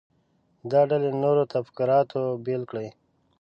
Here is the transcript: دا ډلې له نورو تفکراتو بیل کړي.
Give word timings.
دا 0.71 0.81
ډلې 0.89 1.09
له 1.13 1.19
نورو 1.23 1.43
تفکراتو 1.53 2.21
بیل 2.45 2.63
کړي. 2.71 2.87